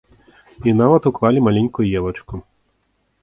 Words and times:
І 0.69 0.71
нават 0.81 1.01
уклалі 1.11 1.43
маленькую 1.47 1.87
елачку. 1.99 2.35